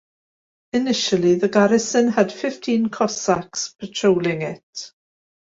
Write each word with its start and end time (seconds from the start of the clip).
Initially 0.73 1.35
the 1.35 1.47
garrison 1.47 2.07
had 2.07 2.33
fifteen 2.33 2.89
Cossacks 2.89 3.69
patrolling 3.75 4.41
it. 4.41 4.93